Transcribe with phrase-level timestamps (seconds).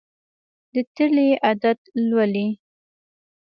[0.73, 2.47] د تلې عدد لولي.